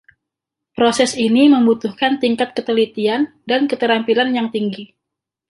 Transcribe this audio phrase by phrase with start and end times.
[0.77, 4.83] Proses ini membutuhkan tingkat ketelitian dan keterampilan yang tinggi.